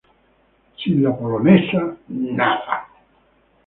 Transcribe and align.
Sin 0.79 1.03
la 1.03 1.15
polonesa..., 1.15 1.95
¡nada! 2.09 2.87